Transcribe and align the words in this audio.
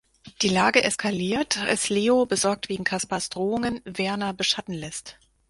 Die 0.41 0.49
Lage 0.49 0.83
eskaliert, 0.83 1.59
als 1.59 1.89
Leo, 1.89 2.25
besorgt 2.25 2.69
wegen 2.69 2.83
Caspars 2.83 3.29
Drohungen, 3.29 3.81
Verna 3.93 4.31
beschatten 4.31 4.73
lässt. 4.73 5.19